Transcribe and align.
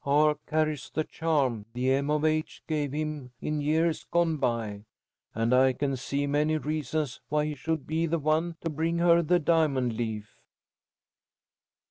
R. 0.03 0.35
carries 0.47 0.89
the 0.89 1.03
charm 1.03 1.67
the 1.75 1.91
M. 1.91 2.09
of 2.09 2.25
H. 2.25 2.63
gave 2.67 2.91
him 2.91 3.33
in 3.39 3.61
years 3.61 4.03
gone 4.05 4.37
by, 4.37 4.85
and 5.35 5.53
I 5.53 5.73
can 5.73 5.95
see 5.95 6.25
many 6.25 6.57
reasons 6.57 7.21
why 7.29 7.45
he 7.45 7.53
should 7.53 7.85
be 7.85 8.07
the 8.07 8.17
one 8.17 8.55
to 8.61 8.69
bring 8.71 8.97
her 8.97 9.21
the 9.21 9.37
diamond 9.37 9.93
leaf." 9.93 10.39